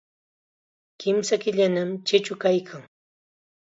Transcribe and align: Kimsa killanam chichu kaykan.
Kimsa 0.99 1.35
killanam 1.43 1.89
chichu 2.07 2.33
kaykan. 2.41 2.83